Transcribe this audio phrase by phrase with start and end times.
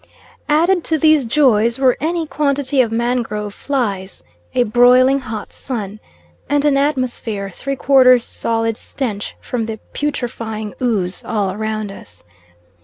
[0.49, 4.23] Added to these joys were any quantity of mangrove flies,
[4.55, 5.99] a broiling hot sun,
[6.49, 12.23] and an atmosphere three quarters solid stench from the putrefying ooze all round us.